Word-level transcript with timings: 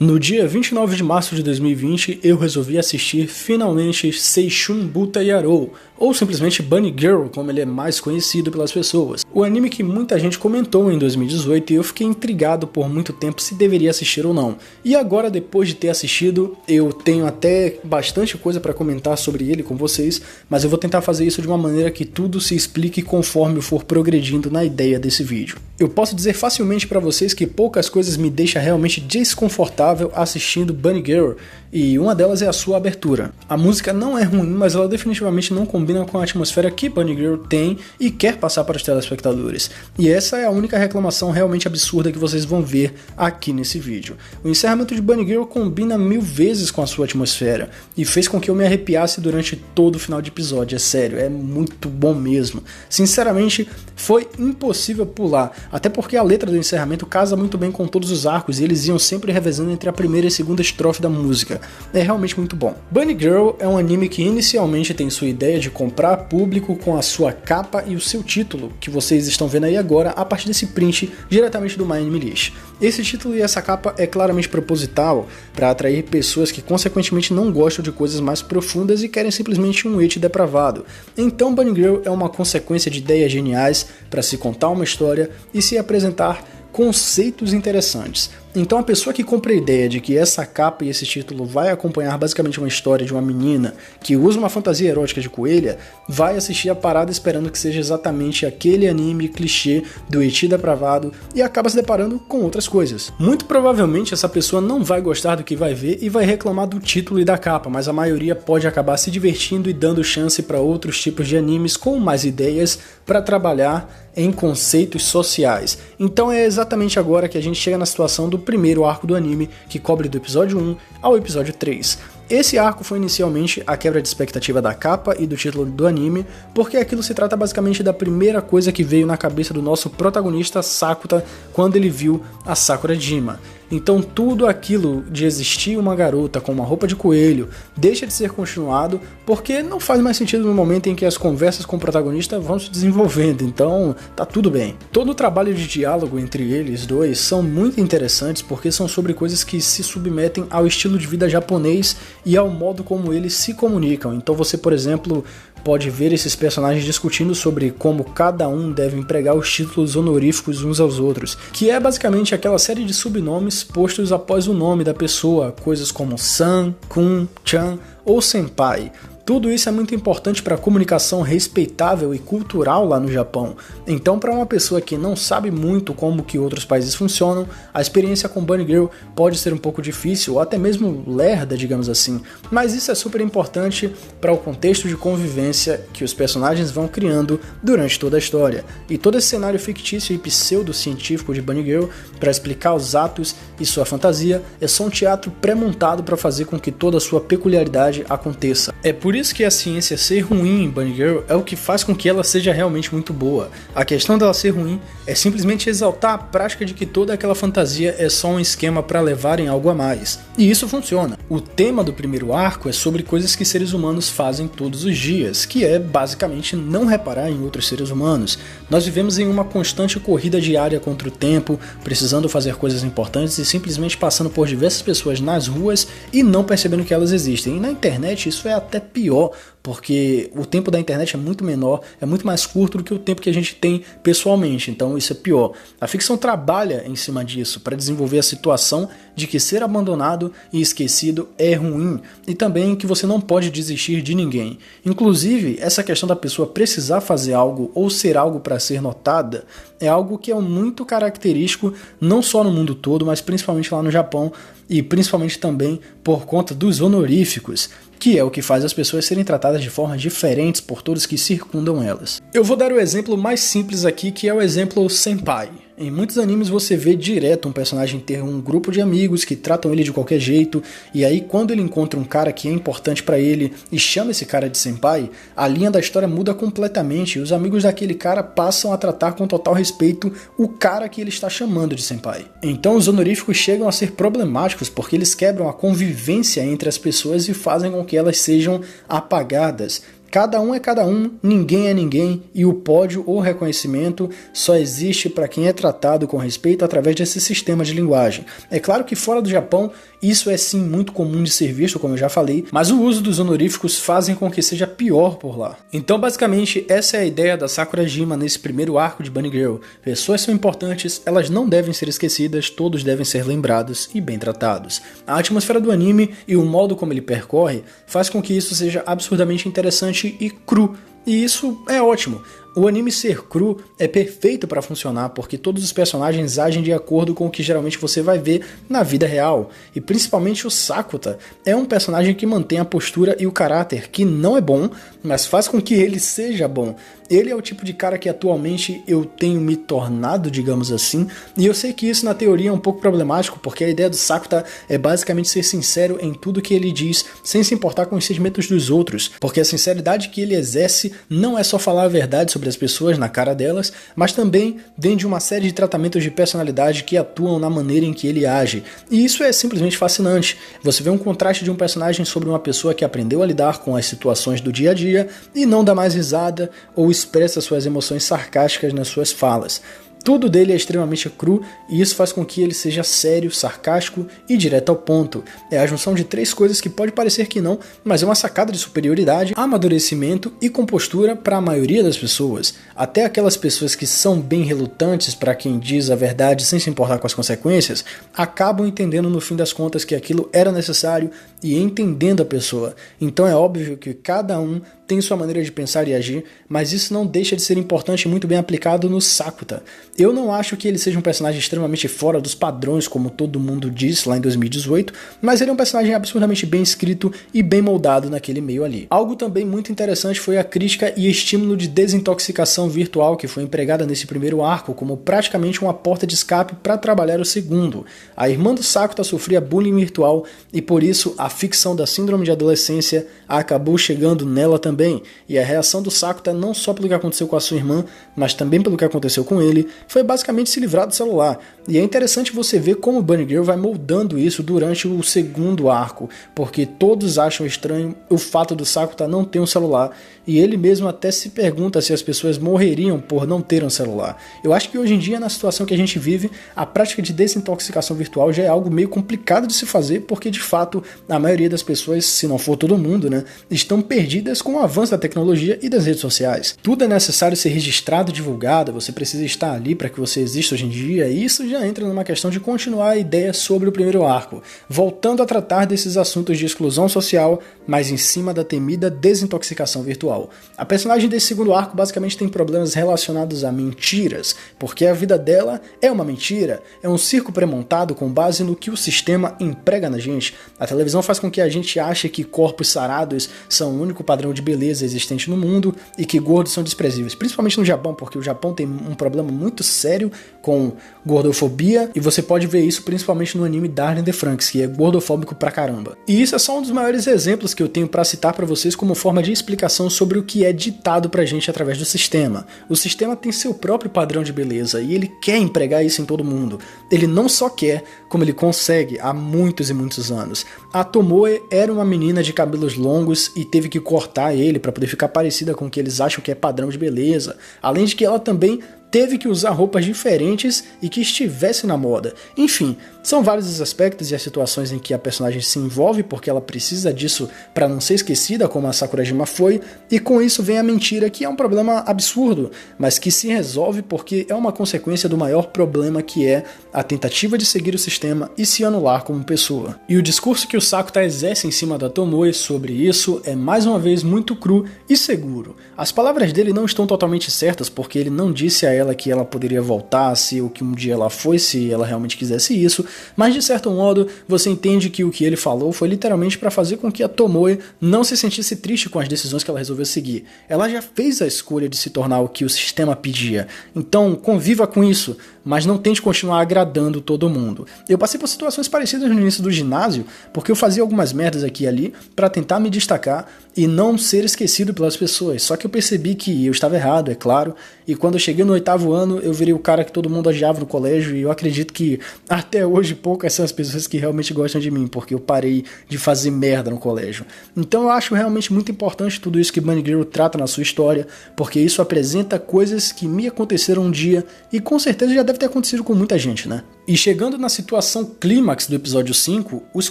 No 0.00 0.16
dia 0.16 0.46
29 0.46 0.94
de 0.94 1.02
março 1.02 1.34
de 1.34 1.42
2020, 1.42 2.20
eu 2.22 2.36
resolvi 2.36 2.78
assistir 2.78 3.26
finalmente 3.26 4.12
Seishun 4.12 4.86
Buta 4.86 5.20
Yarou, 5.24 5.72
ou 5.98 6.14
simplesmente 6.14 6.62
Bunny 6.62 6.94
Girl, 6.96 7.26
como 7.26 7.50
ele 7.50 7.62
é 7.62 7.66
mais 7.66 7.98
conhecido 7.98 8.48
pelas 8.48 8.70
pessoas. 8.70 9.26
O 9.34 9.42
anime 9.42 9.68
que 9.68 9.82
muita 9.82 10.16
gente 10.16 10.38
comentou 10.38 10.92
em 10.92 10.96
2018 10.96 11.72
e 11.72 11.76
eu 11.76 11.82
fiquei 11.82 12.06
intrigado 12.06 12.68
por 12.68 12.88
muito 12.88 13.12
tempo 13.12 13.42
se 13.42 13.56
deveria 13.56 13.90
assistir 13.90 14.24
ou 14.24 14.32
não. 14.32 14.58
E 14.84 14.94
agora, 14.94 15.28
depois 15.28 15.66
de 15.66 15.74
ter 15.74 15.88
assistido, 15.88 16.56
eu 16.68 16.92
tenho 16.92 17.26
até 17.26 17.80
bastante 17.82 18.38
coisa 18.38 18.60
para 18.60 18.72
comentar 18.72 19.18
sobre 19.18 19.50
ele 19.50 19.64
com 19.64 19.76
vocês, 19.76 20.22
mas 20.48 20.62
eu 20.62 20.70
vou 20.70 20.78
tentar 20.78 21.00
fazer 21.00 21.26
isso 21.26 21.42
de 21.42 21.48
uma 21.48 21.58
maneira 21.58 21.90
que 21.90 22.04
tudo 22.04 22.40
se 22.40 22.54
explique 22.54 23.02
conforme 23.02 23.56
eu 23.56 23.62
for 23.62 23.82
progredindo 23.82 24.48
na 24.48 24.64
ideia 24.64 24.96
desse 24.96 25.24
vídeo. 25.24 25.58
Eu 25.78 25.88
posso 25.88 26.16
dizer 26.16 26.32
facilmente 26.32 26.88
para 26.88 26.98
vocês 26.98 27.32
que 27.32 27.46
poucas 27.46 27.88
coisas 27.88 28.16
me 28.16 28.28
deixam 28.28 28.60
realmente 28.60 29.00
desconfortável 29.00 30.10
assistindo 30.12 30.74
Bunny 30.74 31.04
Girl, 31.06 31.34
e 31.72 31.98
uma 31.98 32.14
delas 32.14 32.40
é 32.40 32.48
a 32.48 32.52
sua 32.52 32.78
abertura. 32.78 33.30
A 33.46 33.56
música 33.56 33.92
não 33.92 34.18
é 34.18 34.22
ruim, 34.22 34.48
mas 34.48 34.74
ela 34.74 34.88
definitivamente 34.88 35.52
não 35.52 35.66
combina 35.66 36.04
com 36.04 36.18
a 36.18 36.24
atmosfera 36.24 36.70
que 36.70 36.88
Bunny 36.88 37.14
Girl 37.14 37.36
tem 37.36 37.78
e 38.00 38.10
quer 38.10 38.38
passar 38.38 38.64
para 38.64 38.76
os 38.76 38.82
telespectadores. 38.82 39.70
E 39.98 40.08
essa 40.08 40.38
é 40.38 40.46
a 40.46 40.50
única 40.50 40.78
reclamação 40.78 41.30
realmente 41.30 41.68
absurda 41.68 42.10
que 42.10 42.18
vocês 42.18 42.44
vão 42.44 42.62
ver 42.62 42.94
aqui 43.16 43.52
nesse 43.52 43.78
vídeo. 43.78 44.16
O 44.42 44.48
encerramento 44.48 44.94
de 44.94 45.02
Bunny 45.02 45.26
Girl 45.26 45.44
combina 45.44 45.98
mil 45.98 46.22
vezes 46.22 46.70
com 46.70 46.80
a 46.80 46.86
sua 46.86 47.04
atmosfera 47.04 47.70
e 47.96 48.04
fez 48.04 48.26
com 48.26 48.40
que 48.40 48.50
eu 48.50 48.54
me 48.54 48.64
arrepiasse 48.64 49.20
durante 49.20 49.54
todo 49.74 49.96
o 49.96 49.98
final 49.98 50.22
de 50.22 50.30
episódio. 50.30 50.74
É 50.74 50.78
sério, 50.78 51.18
é 51.18 51.28
muito 51.28 51.88
bom 51.88 52.14
mesmo. 52.14 52.62
Sinceramente, 52.88 53.68
foi 53.98 54.28
impossível 54.38 55.04
pular, 55.04 55.52
até 55.70 55.88
porque 55.88 56.16
a 56.16 56.22
letra 56.22 56.50
do 56.50 56.56
encerramento 56.56 57.04
casa 57.04 57.36
muito 57.36 57.58
bem 57.58 57.70
com 57.70 57.86
todos 57.86 58.10
os 58.10 58.26
arcos 58.26 58.60
e 58.60 58.64
eles 58.64 58.86
iam 58.86 58.98
sempre 58.98 59.32
revezando 59.32 59.70
entre 59.70 59.88
a 59.88 59.92
primeira 59.92 60.26
e 60.26 60.30
segunda 60.30 60.62
estrofe 60.62 61.02
da 61.02 61.08
música. 61.08 61.60
É 61.92 62.00
realmente 62.00 62.38
muito 62.38 62.56
bom. 62.56 62.74
Bunny 62.90 63.16
Girl 63.18 63.50
é 63.58 63.66
um 63.66 63.76
anime 63.76 64.08
que 64.08 64.22
inicialmente 64.22 64.94
tem 64.94 65.10
sua 65.10 65.26
ideia 65.26 65.58
de 65.58 65.68
comprar 65.68 66.16
público 66.28 66.76
com 66.76 66.96
a 66.96 67.02
sua 67.02 67.32
capa 67.32 67.84
e 67.86 67.94
o 67.94 68.00
seu 68.00 68.22
título, 68.22 68.72
que 68.80 68.88
vocês 68.88 69.26
estão 69.26 69.48
vendo 69.48 69.64
aí 69.64 69.76
agora 69.76 70.10
a 70.10 70.24
partir 70.24 70.46
desse 70.46 70.68
print 70.68 71.12
diretamente 71.28 71.76
do 71.76 71.84
My 71.84 71.96
Anime 71.96 72.20
List. 72.20 72.52
Esse 72.80 73.02
título 73.02 73.34
e 73.34 73.42
essa 73.42 73.60
capa 73.60 73.92
é 73.98 74.06
claramente 74.06 74.48
proposital 74.48 75.26
para 75.52 75.70
atrair 75.70 76.04
pessoas 76.04 76.52
que 76.52 76.62
consequentemente 76.62 77.34
não 77.34 77.50
gostam 77.50 77.82
de 77.82 77.90
coisas 77.90 78.20
mais 78.20 78.40
profundas 78.40 79.02
e 79.02 79.08
querem 79.08 79.32
simplesmente 79.32 79.88
um 79.88 80.00
ete 80.00 80.20
depravado. 80.20 80.86
Então 81.16 81.52
Bunny 81.52 81.74
Girl 81.74 82.00
é 82.04 82.10
uma 82.10 82.28
consequência 82.28 82.88
de 82.88 82.98
ideias 82.98 83.32
geniais 83.32 83.86
para 84.08 84.22
se 84.22 84.38
contar 84.38 84.68
uma 84.68 84.84
história 84.84 85.28
e 85.52 85.60
se 85.60 85.76
apresentar 85.76 86.44
conceitos 86.70 87.52
interessantes. 87.52 88.30
Então 88.60 88.76
a 88.76 88.82
pessoa 88.82 89.14
que 89.14 89.22
compra 89.22 89.52
a 89.52 89.54
ideia 89.54 89.88
de 89.88 90.00
que 90.00 90.18
essa 90.18 90.44
capa 90.44 90.84
e 90.84 90.88
esse 90.88 91.06
título 91.06 91.44
vai 91.44 91.70
acompanhar 91.70 92.18
basicamente 92.18 92.58
uma 92.58 92.66
história 92.66 93.06
de 93.06 93.12
uma 93.12 93.22
menina 93.22 93.72
que 94.02 94.16
usa 94.16 94.36
uma 94.36 94.48
fantasia 94.48 94.90
erótica 94.90 95.20
de 95.20 95.30
coelha, 95.30 95.78
vai 96.08 96.36
assistir 96.36 96.68
a 96.68 96.74
parada 96.74 97.12
esperando 97.12 97.52
que 97.52 97.58
seja 97.58 97.78
exatamente 97.78 98.44
aquele 98.44 98.88
anime 98.88 99.28
clichê 99.28 99.84
do 100.08 100.20
Eti 100.20 100.48
depravado 100.48 101.12
e 101.36 101.40
acaba 101.40 101.70
se 101.70 101.76
deparando 101.76 102.18
com 102.18 102.42
outras 102.42 102.66
coisas. 102.66 103.12
Muito 103.16 103.44
provavelmente 103.44 104.12
essa 104.12 104.28
pessoa 104.28 104.60
não 104.60 104.82
vai 104.82 105.00
gostar 105.00 105.36
do 105.36 105.44
que 105.44 105.54
vai 105.54 105.72
ver 105.72 105.98
e 106.02 106.08
vai 106.08 106.24
reclamar 106.24 106.66
do 106.66 106.80
título 106.80 107.20
e 107.20 107.24
da 107.24 107.38
capa, 107.38 107.70
mas 107.70 107.86
a 107.86 107.92
maioria 107.92 108.34
pode 108.34 108.66
acabar 108.66 108.96
se 108.96 109.08
divertindo 109.08 109.70
e 109.70 109.72
dando 109.72 110.02
chance 110.02 110.42
para 110.42 110.58
outros 110.58 111.00
tipos 111.00 111.28
de 111.28 111.36
animes 111.36 111.76
com 111.76 111.96
mais 112.00 112.24
ideias 112.24 112.76
para 113.06 113.22
trabalhar 113.22 114.08
em 114.18 114.32
conceitos 114.32 115.04
sociais. 115.04 115.78
Então 115.98 116.32
é 116.32 116.44
exatamente 116.44 116.98
agora 116.98 117.28
que 117.28 117.38
a 117.38 117.40
gente 117.40 117.56
chega 117.56 117.78
na 117.78 117.86
situação 117.86 118.28
do 118.28 118.36
primeiro 118.48 118.86
arco 118.86 119.06
do 119.06 119.14
anime, 119.14 119.50
que 119.68 119.78
cobre 119.78 120.08
do 120.08 120.16
episódio 120.16 120.58
1 120.58 120.76
ao 121.02 121.18
episódio 121.18 121.52
3. 121.52 121.98
Esse 122.30 122.56
arco 122.56 122.82
foi 122.82 122.96
inicialmente 122.96 123.62
a 123.66 123.76
quebra 123.76 124.00
de 124.00 124.08
expectativa 124.08 124.62
da 124.62 124.72
capa 124.72 125.14
e 125.18 125.26
do 125.26 125.36
título 125.36 125.66
do 125.66 125.86
anime, 125.86 126.24
porque 126.54 126.78
aquilo 126.78 127.02
se 127.02 127.12
trata 127.12 127.36
basicamente 127.36 127.82
da 127.82 127.92
primeira 127.92 128.40
coisa 128.40 128.72
que 128.72 128.82
veio 128.82 129.06
na 129.06 129.18
cabeça 129.18 129.52
do 129.52 129.60
nosso 129.60 129.90
protagonista 129.90 130.62
Sakuta 130.62 131.22
quando 131.52 131.76
ele 131.76 131.90
viu 131.90 132.22
a 132.46 132.54
Sakura 132.54 132.94
Jima. 132.94 133.38
Então 133.70 134.00
tudo 134.00 134.46
aquilo 134.46 135.04
de 135.10 135.24
existir 135.24 135.78
uma 135.78 135.94
garota 135.94 136.40
com 136.40 136.52
uma 136.52 136.64
roupa 136.64 136.86
de 136.86 136.96
coelho 136.96 137.48
deixa 137.76 138.06
de 138.06 138.12
ser 138.12 138.30
continuado 138.30 139.00
porque 139.26 139.62
não 139.62 139.78
faz 139.78 140.00
mais 140.00 140.16
sentido 140.16 140.44
no 140.44 140.54
momento 140.54 140.88
em 140.88 140.94
que 140.94 141.04
as 141.04 141.18
conversas 141.18 141.66
com 141.66 141.76
o 141.76 141.80
protagonista 141.80 142.40
vão 142.40 142.58
se 142.58 142.70
desenvolvendo, 142.70 143.42
então 143.42 143.94
tá 144.16 144.24
tudo 144.24 144.50
bem. 144.50 144.76
Todo 144.90 145.10
o 145.10 145.14
trabalho 145.14 145.54
de 145.54 145.66
diálogo 145.66 146.18
entre 146.18 146.50
eles 146.50 146.86
dois 146.86 147.18
são 147.18 147.42
muito 147.42 147.80
interessantes 147.80 148.42
porque 148.42 148.72
são 148.72 148.88
sobre 148.88 149.12
coisas 149.12 149.44
que 149.44 149.60
se 149.60 149.82
submetem 149.82 150.46
ao 150.50 150.66
estilo 150.66 150.98
de 150.98 151.06
vida 151.06 151.28
japonês 151.28 151.96
e 152.24 152.36
ao 152.36 152.48
modo 152.48 152.82
como 152.82 153.12
eles 153.12 153.34
se 153.34 153.54
comunicam. 153.54 154.14
Então 154.14 154.34
você, 154.34 154.56
por 154.56 154.72
exemplo, 154.72 155.24
pode 155.64 155.90
ver 155.90 156.12
esses 156.12 156.34
personagens 156.34 156.84
discutindo 156.84 157.34
sobre 157.34 157.70
como 157.70 158.04
cada 158.04 158.48
um 158.48 158.72
deve 158.72 158.98
empregar 158.98 159.34
os 159.34 159.52
títulos 159.52 159.96
honoríficos 159.96 160.62
uns 160.62 160.80
aos 160.80 160.98
outros, 160.98 161.36
que 161.52 161.70
é 161.70 161.78
basicamente 161.78 162.34
aquela 162.34 162.58
série 162.58 162.84
de 162.84 162.94
subnomes 162.94 163.62
postos 163.62 164.12
após 164.12 164.46
o 164.46 164.54
nome 164.54 164.84
da 164.84 164.94
pessoa, 164.94 165.54
coisas 165.62 165.90
como 165.90 166.18
San, 166.18 166.74
Kun, 166.88 167.26
Chan 167.44 167.78
ou 168.04 168.22
Senpai. 168.22 168.92
Tudo 169.28 169.52
isso 169.52 169.68
é 169.68 169.72
muito 169.72 169.94
importante 169.94 170.42
para 170.42 170.54
a 170.54 170.58
comunicação 170.58 171.20
respeitável 171.20 172.14
e 172.14 172.18
cultural 172.18 172.86
lá 172.86 172.98
no 172.98 173.12
Japão. 173.12 173.58
Então, 173.86 174.18
para 174.18 174.32
uma 174.32 174.46
pessoa 174.46 174.80
que 174.80 174.96
não 174.96 175.14
sabe 175.14 175.50
muito 175.50 175.92
como 175.92 176.22
que 176.22 176.38
outros 176.38 176.64
países 176.64 176.94
funcionam, 176.94 177.46
a 177.74 177.78
experiência 177.78 178.26
com 178.26 178.42
Bunny 178.42 178.66
Girl 178.66 178.86
pode 179.14 179.36
ser 179.36 179.52
um 179.52 179.58
pouco 179.58 179.82
difícil 179.82 180.32
ou 180.32 180.40
até 180.40 180.56
mesmo 180.56 181.04
lerda, 181.06 181.58
digamos 181.58 181.90
assim. 181.90 182.22
Mas 182.50 182.72
isso 182.72 182.90
é 182.90 182.94
super 182.94 183.20
importante 183.20 183.94
para 184.18 184.32
o 184.32 184.38
contexto 184.38 184.88
de 184.88 184.96
convivência 184.96 185.84
que 185.92 186.04
os 186.04 186.14
personagens 186.14 186.70
vão 186.70 186.88
criando 186.88 187.38
durante 187.62 188.00
toda 188.00 188.16
a 188.16 188.18
história. 188.18 188.64
E 188.88 188.96
todo 188.96 189.18
esse 189.18 189.26
cenário 189.26 189.60
fictício 189.60 190.14
e 190.14 190.18
pseudo-científico 190.18 191.34
de 191.34 191.42
Bunny 191.42 191.62
Girl 191.66 191.88
para 192.18 192.30
explicar 192.30 192.72
os 192.72 192.96
atos 192.96 193.36
e 193.60 193.66
sua 193.66 193.84
fantasia 193.84 194.42
é 194.58 194.66
só 194.66 194.84
um 194.84 194.90
teatro 194.90 195.30
pré-montado 195.30 196.02
para 196.02 196.16
fazer 196.16 196.46
com 196.46 196.58
que 196.58 196.72
toda 196.72 196.96
a 196.96 197.00
sua 197.00 197.20
peculiaridade 197.20 198.06
aconteça. 198.08 198.72
É 198.82 198.90
por 198.90 199.17
isso 199.18 199.34
que 199.34 199.44
a 199.44 199.50
ciência 199.50 199.96
ser 199.96 200.20
ruim 200.20 200.64
em 200.64 200.70
Bunny 200.70 200.94
Girl 200.94 201.18
é 201.28 201.34
o 201.34 201.42
que 201.42 201.56
faz 201.56 201.82
com 201.82 201.94
que 201.94 202.08
ela 202.08 202.22
seja 202.22 202.52
realmente 202.52 202.92
muito 202.92 203.12
boa. 203.12 203.50
A 203.74 203.84
questão 203.84 204.16
dela 204.16 204.32
ser 204.32 204.50
ruim 204.50 204.80
é 205.06 205.14
simplesmente 205.14 205.68
exaltar 205.68 206.14
a 206.14 206.18
prática 206.18 206.64
de 206.64 206.74
que 206.74 206.86
toda 206.86 207.12
aquela 207.12 207.34
fantasia 207.34 207.94
é 207.98 208.08
só 208.08 208.28
um 208.28 208.40
esquema 208.40 208.82
para 208.82 209.00
levarem 209.00 209.48
algo 209.48 209.68
a 209.68 209.74
mais. 209.74 210.20
E 210.36 210.48
isso 210.48 210.68
funciona. 210.68 211.18
O 211.28 211.40
tema 211.40 211.82
do 211.82 211.92
primeiro 211.92 212.32
arco 212.32 212.68
é 212.68 212.72
sobre 212.72 213.02
coisas 213.02 213.34
que 213.34 213.44
seres 213.44 213.72
humanos 213.72 214.08
fazem 214.08 214.46
todos 214.46 214.84
os 214.84 214.96
dias, 214.96 215.44
que 215.44 215.64
é 215.64 215.78
basicamente 215.78 216.54
não 216.54 216.86
reparar 216.86 217.30
em 217.30 217.42
outros 217.42 217.66
seres 217.66 217.90
humanos. 217.90 218.38
Nós 218.70 218.84
vivemos 218.84 219.18
em 219.18 219.26
uma 219.26 219.44
constante 219.44 219.98
corrida 219.98 220.40
diária 220.40 220.78
contra 220.78 221.08
o 221.08 221.12
tempo, 221.12 221.58
precisando 221.82 222.28
fazer 222.28 222.54
coisas 222.56 222.84
importantes 222.84 223.38
e 223.38 223.44
simplesmente 223.44 223.96
passando 223.96 224.30
por 224.30 224.46
diversas 224.46 224.82
pessoas 224.82 225.20
nas 225.20 225.48
ruas 225.48 225.88
e 226.12 226.22
não 226.22 226.44
percebendo 226.44 226.84
que 226.84 226.94
elas 226.94 227.12
existem. 227.12 227.56
E 227.56 227.60
na 227.60 227.70
internet 227.70 228.28
isso 228.28 228.46
é 228.46 228.52
até 228.52 228.78
pior 228.78 229.07
pior, 229.08 229.30
porque 229.62 230.30
o 230.36 230.44
tempo 230.44 230.70
da 230.70 230.78
internet 230.78 231.16
é 231.16 231.18
muito 231.18 231.42
menor, 231.42 231.80
é 232.00 232.04
muito 232.04 232.26
mais 232.26 232.44
curto 232.44 232.78
do 232.78 232.84
que 232.84 232.92
o 232.92 232.98
tempo 232.98 233.22
que 233.22 233.30
a 233.30 233.34
gente 233.34 233.54
tem 233.54 233.82
pessoalmente, 234.02 234.70
então 234.70 234.96
isso 234.98 235.12
é 235.12 235.16
pior. 235.16 235.52
A 235.80 235.86
ficção 235.86 236.16
trabalha 236.16 236.84
em 236.86 236.94
cima 236.94 237.24
disso 237.24 237.60
para 237.60 237.76
desenvolver 237.76 238.18
a 238.18 238.22
situação 238.22 238.88
de 239.16 239.26
que 239.26 239.40
ser 239.40 239.62
abandonado 239.62 240.32
e 240.52 240.60
esquecido 240.60 241.28
é 241.38 241.54
ruim 241.54 242.00
e 242.26 242.34
também 242.34 242.76
que 242.76 242.86
você 242.86 243.06
não 243.06 243.20
pode 243.20 243.50
desistir 243.50 244.02
de 244.02 244.14
ninguém. 244.14 244.58
Inclusive, 244.84 245.58
essa 245.60 245.82
questão 245.82 246.06
da 246.06 246.16
pessoa 246.16 246.46
precisar 246.46 247.00
fazer 247.00 247.32
algo 247.32 247.70
ou 247.74 247.88
ser 247.88 248.16
algo 248.16 248.40
para 248.40 248.60
ser 248.60 248.80
notada 248.80 249.44
é 249.80 249.88
algo 249.88 250.18
que 250.18 250.30
é 250.30 250.34
muito 250.34 250.84
característico 250.84 251.72
não 252.00 252.20
só 252.20 252.44
no 252.44 252.50
mundo 252.50 252.74
todo, 252.74 253.06
mas 253.06 253.20
principalmente 253.20 253.72
lá 253.72 253.82
no 253.82 253.90
Japão 253.90 254.32
e 254.68 254.82
principalmente 254.82 255.38
também 255.38 255.80
por 256.04 256.26
conta 256.26 256.54
dos 256.54 256.80
honoríficos 256.80 257.70
que 257.98 258.18
é 258.18 258.24
o 258.24 258.30
que 258.30 258.42
faz 258.42 258.64
as 258.64 258.72
pessoas 258.72 259.04
serem 259.04 259.24
tratadas 259.24 259.62
de 259.62 259.70
formas 259.70 260.00
diferentes 260.00 260.60
por 260.60 260.82
todos 260.82 261.06
que 261.06 261.18
circundam 261.18 261.82
elas. 261.82 262.20
Eu 262.32 262.44
vou 262.44 262.56
dar 262.56 262.72
o 262.72 262.80
exemplo 262.80 263.16
mais 263.16 263.40
simples 263.40 263.84
aqui, 263.84 264.12
que 264.12 264.28
é 264.28 264.34
o 264.34 264.40
exemplo 264.40 264.88
Senpai. 264.88 265.50
Em 265.80 265.92
muitos 265.92 266.18
animes 266.18 266.48
você 266.48 266.76
vê 266.76 266.96
direto 266.96 267.48
um 267.48 267.52
personagem 267.52 268.00
ter 268.00 268.20
um 268.20 268.40
grupo 268.40 268.72
de 268.72 268.80
amigos 268.80 269.24
que 269.24 269.36
tratam 269.36 269.72
ele 269.72 269.84
de 269.84 269.92
qualquer 269.92 270.18
jeito, 270.18 270.60
e 270.92 271.04
aí 271.04 271.20
quando 271.20 271.52
ele 271.52 271.62
encontra 271.62 272.00
um 272.00 272.02
cara 272.02 272.32
que 272.32 272.48
é 272.48 272.50
importante 272.50 273.00
para 273.00 273.16
ele 273.16 273.52
e 273.70 273.78
chama 273.78 274.10
esse 274.10 274.26
cara 274.26 274.50
de 274.50 274.58
senpai, 274.58 275.08
a 275.36 275.46
linha 275.46 275.70
da 275.70 275.78
história 275.78 276.08
muda 276.08 276.34
completamente 276.34 277.20
e 277.20 277.22
os 277.22 277.32
amigos 277.32 277.62
daquele 277.62 277.94
cara 277.94 278.24
passam 278.24 278.72
a 278.72 278.76
tratar 278.76 279.12
com 279.12 279.28
total 279.28 279.54
respeito 279.54 280.12
o 280.36 280.48
cara 280.48 280.88
que 280.88 281.00
ele 281.00 281.10
está 281.10 281.30
chamando 281.30 281.76
de 281.76 281.82
senpai. 281.82 282.26
Então 282.42 282.74
os 282.74 282.88
honoríficos 282.88 283.36
chegam 283.36 283.68
a 283.68 283.72
ser 283.72 283.92
problemáticos 283.92 284.68
porque 284.68 284.96
eles 284.96 285.14
quebram 285.14 285.48
a 285.48 285.52
convivência 285.52 286.40
entre 286.40 286.68
as 286.68 286.76
pessoas 286.76 287.28
e 287.28 287.34
fazem 287.34 287.70
com 287.70 287.84
que 287.84 287.96
elas 287.96 288.18
sejam 288.18 288.60
apagadas. 288.88 289.82
Cada 290.10 290.40
um 290.40 290.54
é 290.54 290.58
cada 290.58 290.86
um, 290.86 291.10
ninguém 291.22 291.66
é 291.66 291.74
ninguém, 291.74 292.22
e 292.34 292.46
o 292.46 292.54
pódio 292.54 293.04
ou 293.06 293.20
reconhecimento 293.20 294.08
só 294.32 294.56
existe 294.56 295.10
para 295.10 295.28
quem 295.28 295.46
é 295.46 295.52
tratado 295.52 296.08
com 296.08 296.16
respeito 296.16 296.64
através 296.64 296.96
desse 296.96 297.20
sistema 297.20 297.62
de 297.62 297.74
linguagem. 297.74 298.24
É 298.50 298.58
claro 298.58 298.84
que 298.84 298.96
fora 298.96 299.20
do 299.20 299.28
Japão, 299.28 299.70
isso 300.00 300.30
é 300.30 300.36
sim 300.36 300.60
muito 300.60 300.92
comum 300.92 301.22
de 301.22 301.30
ser 301.30 301.52
visto, 301.52 301.78
como 301.78 301.92
eu 301.92 301.98
já 301.98 302.08
falei, 302.08 302.46
mas 302.50 302.70
o 302.70 302.80
uso 302.80 303.02
dos 303.02 303.18
honoríficos 303.18 303.78
fazem 303.78 304.14
com 304.14 304.30
que 304.30 304.40
seja 304.40 304.66
pior 304.66 305.16
por 305.16 305.38
lá. 305.38 305.58
Então, 305.72 306.00
basicamente, 306.00 306.64
essa 306.68 306.96
é 306.96 307.00
a 307.00 307.06
ideia 307.06 307.36
da 307.36 307.48
Sakurajima 307.48 308.16
nesse 308.16 308.38
primeiro 308.38 308.78
arco 308.78 309.02
de 309.02 309.10
Bunny 309.10 309.30
Girl. 309.30 309.56
Pessoas 309.82 310.22
são 310.22 310.32
importantes, 310.32 311.02
elas 311.04 311.28
não 311.28 311.46
devem 311.46 311.74
ser 311.74 311.88
esquecidas, 311.88 312.48
todos 312.48 312.82
devem 312.82 313.04
ser 313.04 313.26
lembrados 313.26 313.90
e 313.94 314.00
bem 314.00 314.18
tratados. 314.18 314.80
A 315.06 315.18
atmosfera 315.18 315.60
do 315.60 315.70
anime 315.70 316.14
e 316.26 316.34
o 316.34 316.44
modo 316.44 316.76
como 316.76 316.92
ele 316.92 317.02
percorre 317.02 317.62
faz 317.86 318.08
com 318.08 318.22
que 318.22 318.34
isso 318.34 318.54
seja 318.54 318.82
absurdamente 318.86 319.48
interessante 319.48 319.97
e 320.06 320.30
cru, 320.30 320.76
e 321.06 321.24
isso 321.24 321.62
é 321.68 321.82
ótimo. 321.82 322.22
O 322.54 322.66
anime 322.66 322.90
ser 322.90 323.22
cru 323.22 323.58
é 323.78 323.86
perfeito 323.86 324.48
para 324.48 324.62
funcionar 324.62 325.10
porque 325.10 325.38
todos 325.38 325.62
os 325.62 325.72
personagens 325.72 326.38
agem 326.38 326.62
de 326.62 326.72
acordo 326.72 327.14
com 327.14 327.26
o 327.26 327.30
que 327.30 327.42
geralmente 327.42 327.78
você 327.78 328.02
vai 328.02 328.18
ver 328.18 328.44
na 328.68 328.82
vida 328.82 329.06
real. 329.06 329.50
E 329.74 329.80
principalmente 329.80 330.46
o 330.46 330.50
Sakuta 330.50 331.18
é 331.44 331.54
um 331.54 331.64
personagem 331.64 332.14
que 332.14 332.26
mantém 332.26 332.58
a 332.58 332.64
postura 332.64 333.16
e 333.18 333.26
o 333.26 333.32
caráter, 333.32 333.88
que 333.90 334.04
não 334.04 334.36
é 334.36 334.40
bom, 334.40 334.70
mas 335.02 335.26
faz 335.26 335.46
com 335.46 335.60
que 335.60 335.74
ele 335.74 336.00
seja 336.00 336.48
bom. 336.48 336.74
Ele 337.10 337.30
é 337.30 337.34
o 337.34 337.40
tipo 337.40 337.64
de 337.64 337.72
cara 337.72 337.96
que 337.96 338.08
atualmente 338.08 338.82
eu 338.86 339.04
tenho 339.04 339.40
me 339.40 339.56
tornado, 339.56 340.30
digamos 340.30 340.70
assim, 340.70 341.06
e 341.38 341.46
eu 341.46 341.54
sei 341.54 341.72
que 341.72 341.88
isso 341.88 342.04
na 342.04 342.12
teoria 342.12 342.50
é 342.50 342.52
um 342.52 342.58
pouco 342.58 342.80
problemático, 342.80 343.38
porque 343.38 343.64
a 343.64 343.68
ideia 343.68 343.88
do 343.88 343.96
Sakuta 343.96 344.44
é 344.68 344.76
basicamente 344.76 345.28
ser 345.28 345.42
sincero 345.42 345.98
em 346.02 346.12
tudo 346.12 346.42
que 346.42 346.52
ele 346.52 346.70
diz, 346.70 347.06
sem 347.24 347.42
se 347.42 347.54
importar 347.54 347.86
com 347.86 347.96
os 347.96 348.04
sentimentos 348.04 348.46
dos 348.46 348.68
outros, 348.68 349.10
porque 349.20 349.40
a 349.40 349.44
sinceridade 349.44 350.10
que 350.10 350.20
ele 350.20 350.34
exerce 350.34 350.92
não 351.08 351.38
é 351.38 351.42
só 351.42 351.58
falar 351.58 351.84
a 351.84 351.88
verdade 351.88 352.30
sobre 352.38 352.48
as 352.48 352.56
pessoas 352.56 352.96
na 352.96 353.08
cara 353.08 353.34
delas, 353.34 353.72
mas 353.96 354.12
também 354.12 354.58
vem 354.76 354.96
de 354.96 355.06
uma 355.06 355.18
série 355.18 355.48
de 355.48 355.52
tratamentos 355.52 356.02
de 356.02 356.10
personalidade 356.10 356.84
que 356.84 356.96
atuam 356.96 357.38
na 357.38 357.50
maneira 357.50 357.84
em 357.84 357.92
que 357.92 358.06
ele 358.06 358.24
age. 358.24 358.62
E 358.90 359.04
isso 359.04 359.24
é 359.24 359.32
simplesmente 359.32 359.76
fascinante. 359.76 360.38
Você 360.62 360.82
vê 360.82 360.90
um 360.90 360.98
contraste 360.98 361.42
de 361.42 361.50
um 361.50 361.56
personagem 361.56 362.04
sobre 362.04 362.28
uma 362.28 362.38
pessoa 362.38 362.72
que 362.72 362.84
aprendeu 362.84 363.22
a 363.22 363.26
lidar 363.26 363.58
com 363.58 363.74
as 363.74 363.86
situações 363.86 364.40
do 364.40 364.52
dia 364.52 364.70
a 364.70 364.74
dia 364.74 365.08
e 365.34 365.44
não 365.44 365.64
dá 365.64 365.74
mais 365.74 365.94
risada 365.94 366.50
ou 366.76 366.90
expressa 366.90 367.40
suas 367.40 367.66
emoções 367.66 368.04
sarcásticas 368.04 368.72
nas 368.72 368.86
suas 368.86 369.10
falas. 369.10 369.60
Tudo 370.08 370.30
dele 370.30 370.54
é 370.54 370.56
extremamente 370.56 371.10
cru 371.10 371.42
e 371.68 371.82
isso 371.82 371.94
faz 371.94 372.12
com 372.12 372.24
que 372.24 372.40
ele 372.40 372.54
seja 372.54 372.82
sério, 372.82 373.30
sarcástico 373.30 374.06
e 374.26 374.38
direto 374.38 374.70
ao 374.70 374.76
ponto. 374.76 375.22
É 375.50 375.58
a 375.58 375.66
junção 375.66 375.92
de 375.94 376.02
três 376.02 376.32
coisas 376.32 376.62
que 376.62 376.70
pode 376.70 376.92
parecer 376.92 377.26
que 377.26 377.42
não, 377.42 377.58
mas 377.84 378.02
é 378.02 378.06
uma 378.06 378.14
sacada 378.14 378.50
de 378.50 378.56
superioridade, 378.56 379.34
amadurecimento 379.36 380.32
e 380.40 380.48
compostura 380.48 381.14
para 381.14 381.36
a 381.36 381.42
maioria 381.42 381.82
das 381.82 381.98
pessoas. 381.98 382.54
Até 382.74 383.04
aquelas 383.04 383.36
pessoas 383.36 383.74
que 383.74 383.86
são 383.86 384.18
bem 384.18 384.44
relutantes 384.44 385.14
para 385.14 385.34
quem 385.34 385.58
diz 385.58 385.90
a 385.90 385.94
verdade 385.94 386.42
sem 386.42 386.58
se 386.58 386.70
importar 386.70 386.98
com 386.98 387.06
as 387.06 387.12
consequências, 387.12 387.84
acabam 388.14 388.66
entendendo 388.66 389.10
no 389.10 389.20
fim 389.20 389.36
das 389.36 389.52
contas 389.52 389.84
que 389.84 389.94
aquilo 389.94 390.30
era 390.32 390.50
necessário 390.50 391.10
e 391.42 391.56
entendendo 391.56 392.22
a 392.22 392.26
pessoa. 392.26 392.74
Então 393.00 393.26
é 393.26 393.34
óbvio 393.34 393.76
que 393.76 393.94
cada 393.94 394.38
um 394.40 394.60
tem 394.88 395.02
sua 395.02 395.18
maneira 395.18 395.42
de 395.42 395.52
pensar 395.52 395.86
e 395.86 395.94
agir, 395.94 396.24
mas 396.48 396.72
isso 396.72 396.94
não 396.94 397.04
deixa 397.04 397.36
de 397.36 397.42
ser 397.42 397.58
importante 397.58 398.04
e 398.04 398.08
muito 398.08 398.26
bem 398.26 398.38
aplicado 398.38 398.88
no 398.88 399.02
Sakuta. 399.02 399.62
Eu 399.98 400.14
não 400.14 400.32
acho 400.32 400.56
que 400.56 400.66
ele 400.66 400.78
seja 400.78 400.98
um 400.98 401.02
personagem 401.02 401.38
extremamente 401.38 401.86
fora 401.86 402.18
dos 402.18 402.34
padrões, 402.34 402.88
como 402.88 403.10
todo 403.10 403.38
mundo 403.38 403.70
disse 403.70 404.08
lá 404.08 404.16
em 404.16 404.20
2018, 404.20 404.94
mas 405.20 405.42
ele 405.42 405.50
é 405.50 405.52
um 405.52 405.56
personagem 405.56 405.92
absurdamente 405.92 406.46
bem 406.46 406.62
escrito 406.62 407.12
e 407.34 407.42
bem 407.42 407.60
moldado 407.60 408.08
naquele 408.08 408.40
meio 408.40 408.64
ali. 408.64 408.86
Algo 408.88 409.14
também 409.14 409.44
muito 409.44 409.70
interessante 409.70 410.18
foi 410.18 410.38
a 410.38 410.44
crítica 410.44 410.94
e 410.96 411.06
estímulo 411.06 411.54
de 411.54 411.68
desintoxicação 411.68 412.70
virtual 412.70 413.14
que 413.14 413.28
foi 413.28 413.42
empregada 413.42 413.84
nesse 413.84 414.06
primeiro 414.06 414.42
arco 414.42 414.72
como 414.72 414.96
praticamente 414.96 415.60
uma 415.60 415.74
porta 415.74 416.06
de 416.06 416.14
escape 416.14 416.54
para 416.62 416.78
trabalhar 416.78 417.20
o 417.20 417.26
segundo. 417.26 417.84
A 418.16 418.30
irmã 418.30 418.54
do 418.54 418.62
Sakuta 418.62 419.04
sofria 419.04 419.38
bullying 419.38 419.76
virtual 419.76 420.24
e 420.50 420.62
por 420.62 420.82
isso 420.82 421.14
a 421.18 421.27
ficção 421.28 421.74
da 421.74 421.86
síndrome 421.86 422.24
de 422.24 422.30
adolescência 422.30 423.06
acabou 423.28 423.76
chegando 423.76 424.24
nela 424.24 424.58
também 424.58 425.02
e 425.28 425.38
a 425.38 425.44
reação 425.44 425.82
do 425.82 425.90
Sakuta 425.90 426.32
não 426.32 426.54
só 426.54 426.72
pelo 426.72 426.88
que 426.88 426.94
aconteceu 426.94 427.26
com 427.26 427.36
a 427.36 427.40
sua 427.40 427.56
irmã, 427.56 427.84
mas 428.16 428.34
também 428.34 428.62
pelo 428.62 428.76
que 428.76 428.84
aconteceu 428.84 429.24
com 429.24 429.42
ele, 429.42 429.68
foi 429.86 430.02
basicamente 430.02 430.50
se 430.50 430.60
livrar 430.60 430.86
do 430.86 430.94
celular. 430.94 431.38
E 431.66 431.76
é 431.76 431.82
interessante 431.82 432.32
você 432.32 432.58
ver 432.58 432.76
como 432.76 432.98
o 432.98 433.02
Bunny 433.02 433.28
Girl 433.28 433.42
vai 433.42 433.56
moldando 433.56 434.18
isso 434.18 434.42
durante 434.42 434.88
o 434.88 435.02
segundo 435.02 435.68
arco, 435.68 436.08
porque 436.34 436.64
todos 436.64 437.18
acham 437.18 437.46
estranho 437.46 437.94
o 438.08 438.16
fato 438.16 438.54
do 438.54 438.64
Sakuta 438.64 439.06
não 439.06 439.24
ter 439.24 439.40
um 439.40 439.46
celular, 439.46 439.90
e 440.26 440.38
ele 440.38 440.56
mesmo 440.56 440.88
até 440.88 441.10
se 441.10 441.30
pergunta 441.30 441.80
se 441.80 441.92
as 441.92 442.02
pessoas 442.02 442.38
morreriam 442.38 443.00
por 443.00 443.26
não 443.26 443.40
ter 443.40 443.64
um 443.64 443.70
celular. 443.70 444.16
Eu 444.44 444.52
acho 444.52 444.70
que 444.70 444.78
hoje 444.78 444.94
em 444.94 444.98
dia, 444.98 445.18
na 445.18 445.28
situação 445.28 445.64
que 445.64 445.74
a 445.74 445.76
gente 445.76 445.98
vive, 445.98 446.30
a 446.54 446.66
prática 446.66 447.00
de 447.00 447.12
desintoxicação 447.12 447.96
virtual 447.96 448.32
já 448.32 448.42
é 448.42 448.48
algo 448.48 448.70
meio 448.70 448.88
complicado 448.88 449.46
de 449.46 449.54
se 449.54 449.64
fazer, 449.64 450.00
porque 450.00 450.30
de 450.30 450.40
fato 450.40 450.82
a 451.08 451.17
maioria 451.18 451.48
das 451.48 451.62
pessoas, 451.62 452.04
se 452.04 452.26
não 452.26 452.38
for 452.38 452.56
todo 452.56 452.78
mundo, 452.78 453.10
né, 453.10 453.24
estão 453.50 453.80
perdidas 453.80 454.42
com 454.42 454.58
a 454.58 454.64
avanço 454.64 454.92
da 454.92 454.98
tecnologia 454.98 455.58
e 455.62 455.68
das 455.68 455.86
redes 455.86 456.00
sociais. 456.00 456.56
Tudo 456.62 456.84
é 456.84 456.88
necessário 456.88 457.36
ser 457.36 457.50
registrado 457.50 458.12
divulgado, 458.12 458.72
você 458.72 458.92
precisa 458.92 459.24
estar 459.24 459.52
ali 459.52 459.74
para 459.74 459.88
que 459.88 460.00
você 460.00 460.20
exista 460.20 460.54
hoje 460.54 460.66
em 460.66 460.68
dia, 460.68 461.08
e 461.08 461.24
isso 461.24 461.48
já 461.48 461.66
entra 461.66 461.86
numa 461.86 462.04
questão 462.04 462.30
de 462.30 462.40
continuar 462.40 462.90
a 462.90 462.96
ideia 462.96 463.32
sobre 463.32 463.68
o 463.68 463.72
primeiro 463.72 464.04
arco, 464.04 464.42
voltando 464.68 465.22
a 465.22 465.26
tratar 465.26 465.66
desses 465.66 465.96
assuntos 465.96 466.38
de 466.38 466.46
exclusão 466.46 466.88
social, 466.88 467.40
mas 467.66 467.90
em 467.90 467.96
cima 467.96 468.32
da 468.32 468.44
temida 468.44 468.90
desintoxicação 468.90 469.82
virtual. 469.82 470.30
A 470.56 470.64
personagem 470.64 471.08
desse 471.08 471.26
segundo 471.26 471.52
arco 471.52 471.76
basicamente 471.76 472.16
tem 472.16 472.28
problemas 472.28 472.74
relacionados 472.74 473.44
a 473.44 473.52
mentiras, 473.52 474.34
porque 474.58 474.86
a 474.86 474.94
vida 474.94 475.18
dela 475.18 475.60
é 475.80 475.90
uma 475.90 476.04
mentira, 476.04 476.62
é 476.82 476.88
um 476.88 476.98
circo 476.98 477.32
premontado 477.32 477.94
com 477.94 478.08
base 478.08 478.42
no 478.42 478.56
que 478.56 478.70
o 478.70 478.76
sistema 478.76 479.36
emprega 479.38 479.90
na 479.90 479.98
gente. 479.98 480.34
A 480.58 480.66
televisão 480.66 481.02
faz 481.08 481.18
com 481.18 481.30
que 481.30 481.40
a 481.40 481.48
gente 481.48 481.80
ache 481.80 482.06
que 482.10 482.22
corpos 482.22 482.68
sarados 482.68 483.30
são 483.48 483.72
o 483.72 483.80
único 483.80 484.04
padrão 484.04 484.30
de 484.34 484.42
beleza 484.42 484.84
existente 484.84 485.30
no 485.30 485.38
mundo 485.38 485.74
e 485.96 486.04
que 486.04 486.18
gordos 486.18 486.52
são 486.52 486.62
desprezíveis, 486.62 487.14
principalmente 487.14 487.58
no 487.58 487.64
Japão, 487.64 487.94
porque 487.94 488.18
o 488.18 488.22
Japão 488.22 488.52
tem 488.52 488.66
um 488.66 488.94
problema 488.94 489.32
muito 489.32 489.62
sério 489.62 490.12
com 490.42 490.72
gordofobia 491.06 491.90
e 491.94 492.00
você 492.00 492.20
pode 492.20 492.46
ver 492.46 492.60
isso 492.60 492.82
principalmente 492.82 493.38
no 493.38 493.44
anime 493.44 493.68
Darling 493.68 494.04
the 494.04 494.12
Franks, 494.12 494.50
que 494.50 494.60
é 494.60 494.66
gordofóbico 494.66 495.34
pra 495.34 495.50
caramba. 495.50 495.96
E 496.06 496.20
isso 496.20 496.36
é 496.36 496.38
só 496.38 496.58
um 496.58 496.62
dos 496.62 496.70
maiores 496.70 497.06
exemplos 497.06 497.54
que 497.54 497.62
eu 497.62 497.68
tenho 497.68 497.88
para 497.88 498.04
citar 498.04 498.34
para 498.34 498.44
vocês 498.44 498.76
como 498.76 498.94
forma 498.94 499.22
de 499.22 499.32
explicação 499.32 499.88
sobre 499.88 500.18
o 500.18 500.22
que 500.22 500.44
é 500.44 500.52
ditado 500.52 501.08
pra 501.08 501.24
gente 501.24 501.50
através 501.50 501.78
do 501.78 501.86
sistema. 501.86 502.46
O 502.68 502.76
sistema 502.76 503.16
tem 503.16 503.32
seu 503.32 503.54
próprio 503.54 503.90
padrão 503.90 504.22
de 504.22 504.32
beleza 504.32 504.82
e 504.82 504.94
ele 504.94 505.10
quer 505.22 505.38
empregar 505.38 505.82
isso 505.84 506.02
em 506.02 506.04
todo 506.04 506.22
mundo. 506.22 506.60
Ele 506.90 507.06
não 507.06 507.28
só 507.30 507.48
quer, 507.48 507.84
como 508.10 508.24
ele 508.24 508.34
consegue 508.34 508.98
há 509.00 509.14
muitos 509.14 509.70
e 509.70 509.74
muitos 509.74 510.12
anos. 510.12 510.44
A 510.72 510.84
Tomoe 510.98 511.40
era 511.48 511.72
uma 511.72 511.84
menina 511.84 512.24
de 512.24 512.32
cabelos 512.32 512.74
longos 512.74 513.30
e 513.36 513.44
teve 513.44 513.68
que 513.68 513.78
cortar 513.78 514.34
ele 514.34 514.58
para 514.58 514.72
poder 514.72 514.88
ficar 514.88 515.06
parecida 515.06 515.54
com 515.54 515.66
o 515.66 515.70
que 515.70 515.78
eles 515.78 516.00
acham 516.00 516.20
que 516.20 516.32
é 516.32 516.34
padrão 516.34 516.68
de 516.70 516.76
beleza. 516.76 517.36
Além 517.62 517.84
de 517.84 517.94
que 517.94 518.04
ela 518.04 518.18
também 518.18 518.60
teve 518.90 519.18
que 519.18 519.28
usar 519.28 519.50
roupas 519.50 519.84
diferentes 519.84 520.64
e 520.80 520.88
que 520.88 521.00
estivessem 521.00 521.68
na 521.68 521.76
moda. 521.76 522.14
Enfim, 522.36 522.76
são 523.02 523.22
vários 523.22 523.48
os 523.48 523.60
aspectos 523.60 524.10
e 524.10 524.14
as 524.14 524.22
situações 524.22 524.72
em 524.72 524.78
que 524.78 524.92
a 524.92 524.98
personagem 524.98 525.40
se 525.40 525.58
envolve 525.58 526.02
porque 526.02 526.28
ela 526.28 526.40
precisa 526.40 526.92
disso 526.92 527.28
para 527.54 527.68
não 527.68 527.80
ser 527.80 527.94
esquecida, 527.94 528.48
como 528.48 528.66
a 528.66 528.72
Sakurajima 528.72 529.26
foi, 529.26 529.60
e 529.90 529.98
com 529.98 530.20
isso 530.20 530.42
vem 530.42 530.58
a 530.58 530.62
mentira, 530.62 531.08
que 531.08 531.24
é 531.24 531.28
um 531.28 531.36
problema 531.36 531.82
absurdo, 531.86 532.50
mas 532.78 532.98
que 532.98 533.10
se 533.10 533.28
resolve 533.28 533.82
porque 533.82 534.26
é 534.28 534.34
uma 534.34 534.52
consequência 534.52 535.08
do 535.08 535.16
maior 535.16 535.46
problema 535.46 536.02
que 536.02 536.26
é 536.26 536.44
a 536.72 536.82
tentativa 536.82 537.38
de 537.38 537.46
seguir 537.46 537.74
o 537.74 537.78
sistema 537.78 538.30
e 538.36 538.44
se 538.44 538.64
anular 538.64 539.04
como 539.04 539.24
pessoa. 539.24 539.78
E 539.88 539.96
o 539.96 540.02
discurso 540.02 540.46
que 540.46 540.56
o 540.56 540.60
Sakuta 540.60 541.02
exerce 541.02 541.46
em 541.46 541.50
cima 541.50 541.78
da 541.78 541.88
Tomoe 541.88 542.32
sobre 542.32 542.72
isso 542.72 543.20
é 543.24 543.34
mais 543.34 543.66
uma 543.66 543.78
vez 543.78 544.02
muito 544.02 544.36
cru 544.36 544.64
e 544.88 544.96
seguro. 544.96 545.56
As 545.76 545.90
palavras 545.90 546.32
dele 546.32 546.52
não 546.52 546.64
estão 546.64 546.86
totalmente 546.86 547.30
certas 547.30 547.68
porque 547.68 547.98
ele 547.98 548.10
não 548.10 548.32
disse 548.32 548.66
a 548.66 548.77
ela 548.78 548.94
que 548.94 549.10
ela 549.10 549.24
poderia 549.24 549.60
voltar 549.60 550.14
se 550.14 550.40
o 550.40 550.48
que 550.48 550.64
um 550.64 550.72
dia 550.72 550.94
ela 550.94 551.10
foi, 551.10 551.38
se 551.38 551.70
ela 551.70 551.86
realmente 551.86 552.16
quisesse 552.16 552.54
isso, 552.54 552.84
mas 553.16 553.34
de 553.34 553.42
certo 553.42 553.70
modo 553.70 554.08
você 554.26 554.48
entende 554.48 554.88
que 554.88 555.04
o 555.04 555.10
que 555.10 555.24
ele 555.24 555.36
falou 555.36 555.72
foi 555.72 555.88
literalmente 555.88 556.38
para 556.38 556.50
fazer 556.50 556.76
com 556.76 556.90
que 556.90 557.02
a 557.02 557.08
Tomoe 557.08 557.58
não 557.80 558.02
se 558.02 558.16
sentisse 558.16 558.56
triste 558.56 558.88
com 558.88 558.98
as 558.98 559.08
decisões 559.08 559.44
que 559.44 559.50
ela 559.50 559.58
resolveu 559.58 559.84
seguir. 559.84 560.24
Ela 560.48 560.68
já 560.68 560.80
fez 560.80 561.20
a 561.20 561.26
escolha 561.26 561.68
de 561.68 561.76
se 561.76 561.90
tornar 561.90 562.20
o 562.20 562.28
que 562.28 562.44
o 562.44 562.50
sistema 562.50 562.94
pedia, 562.94 563.48
então 563.74 564.14
conviva 564.14 564.66
com 564.66 564.82
isso, 564.84 565.16
mas 565.44 565.64
não 565.64 565.78
tente 565.78 566.02
continuar 566.02 566.40
agradando 566.40 567.00
todo 567.00 567.28
mundo. 567.30 567.66
Eu 567.88 567.96
passei 567.96 568.20
por 568.20 568.28
situações 568.28 568.68
parecidas 568.68 569.08
no 569.08 569.18
início 569.18 569.42
do 569.42 569.50
ginásio, 569.50 570.04
porque 570.32 570.50
eu 570.50 570.56
fazia 570.56 570.82
algumas 570.82 571.12
merdas 571.12 571.42
aqui 571.42 571.64
e 571.64 571.66
ali 571.66 571.94
para 572.14 572.28
tentar 572.28 572.60
me 572.60 572.68
destacar 572.68 573.26
e 573.56 573.66
não 573.66 573.96
ser 573.96 574.24
esquecido 574.24 574.74
pelas 574.74 574.96
pessoas. 574.96 575.42
Só 575.42 575.56
que 575.56 575.64
eu 575.64 575.70
percebi 575.70 576.14
que 576.14 576.44
eu 576.44 576.52
estava 576.52 576.76
errado, 576.76 577.10
é 577.10 577.14
claro, 577.14 577.56
e 577.86 577.94
quando 577.96 578.14
eu 578.14 578.20
cheguei 578.20 578.44
no 578.44 578.52
oitavo 578.52 578.67
oitavo 578.68 578.92
ano 578.92 579.18
eu 579.20 579.32
virei 579.32 579.54
o 579.54 579.58
cara 579.58 579.82
que 579.82 579.90
todo 579.90 580.10
mundo 580.10 580.28
odiava 580.28 580.60
no 580.60 580.66
colégio 580.66 581.16
e 581.16 581.22
eu 581.22 581.30
acredito 581.30 581.72
que 581.72 581.98
até 582.28 582.66
hoje 582.66 582.94
poucas 582.94 583.32
são 583.32 583.44
as 583.44 583.50
pessoas 583.50 583.86
que 583.86 583.96
realmente 583.96 584.34
gostam 584.34 584.60
de 584.60 584.70
mim, 584.70 584.86
porque 584.86 585.14
eu 585.14 585.20
parei 585.20 585.64
de 585.88 585.96
fazer 585.96 586.30
merda 586.30 586.70
no 586.70 586.76
colégio. 586.76 587.24
Então 587.56 587.84
eu 587.84 587.90
acho 587.90 588.14
realmente 588.14 588.52
muito 588.52 588.70
importante 588.70 589.20
tudo 589.20 589.40
isso 589.40 589.52
que 589.52 589.60
Bunny 589.60 589.82
Girl 589.84 590.02
trata 590.02 590.36
na 590.36 590.46
sua 590.46 590.62
história, 590.62 591.06
porque 591.34 591.58
isso 591.58 591.80
apresenta 591.80 592.38
coisas 592.38 592.92
que 592.92 593.08
me 593.08 593.26
aconteceram 593.26 593.84
um 593.84 593.90
dia 593.90 594.24
e 594.52 594.60
com 594.60 594.78
certeza 594.78 595.14
já 595.14 595.22
deve 595.22 595.38
ter 595.38 595.46
acontecido 595.46 595.82
com 595.82 595.94
muita 595.94 596.18
gente, 596.18 596.46
né? 596.46 596.62
E 596.88 596.96
chegando 596.96 597.36
na 597.36 597.50
situação 597.50 598.02
clímax 598.02 598.66
do 598.66 598.74
episódio 598.74 599.12
5, 599.12 599.62
os 599.74 599.90